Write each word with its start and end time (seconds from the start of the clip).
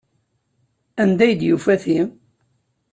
Anda 1.01 1.23
ay 1.25 1.33
d-yufa 1.39 1.75
ti? 1.83 1.99